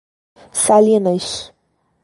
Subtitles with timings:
[0.63, 1.53] Salinas